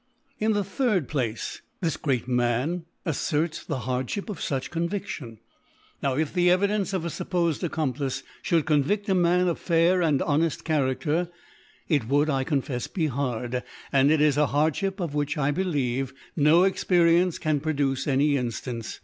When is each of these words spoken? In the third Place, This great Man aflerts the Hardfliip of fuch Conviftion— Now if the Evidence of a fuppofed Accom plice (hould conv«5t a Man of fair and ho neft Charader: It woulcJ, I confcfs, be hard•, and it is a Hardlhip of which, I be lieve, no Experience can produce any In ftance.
In 0.39 0.53
the 0.53 0.63
third 0.63 1.07
Place, 1.07 1.61
This 1.79 1.95
great 1.95 2.27
Man 2.27 2.85
aflerts 3.05 3.63
the 3.63 3.81
Hardfliip 3.81 4.29
of 4.29 4.39
fuch 4.39 4.71
Conviftion— 4.71 5.37
Now 6.01 6.17
if 6.17 6.33
the 6.33 6.49
Evidence 6.49 6.91
of 6.91 7.05
a 7.05 7.09
fuppofed 7.09 7.69
Accom 7.69 7.93
plice 7.95 8.23
(hould 8.49 8.65
conv«5t 8.65 9.07
a 9.09 9.13
Man 9.13 9.47
of 9.47 9.59
fair 9.59 10.01
and 10.01 10.19
ho 10.19 10.37
neft 10.39 10.63
Charader: 10.63 11.29
It 11.87 12.07
woulcJ, 12.09 12.29
I 12.31 12.43
confcfs, 12.43 12.91
be 12.91 13.05
hard•, 13.05 13.51
and 13.93 14.09
it 14.09 14.21
is 14.21 14.37
a 14.39 14.47
Hardlhip 14.47 14.99
of 14.99 15.13
which, 15.13 15.37
I 15.37 15.51
be 15.51 15.63
lieve, 15.63 16.15
no 16.35 16.63
Experience 16.63 17.37
can 17.37 17.59
produce 17.59 18.07
any 18.07 18.37
In 18.37 18.47
ftance. 18.47 18.97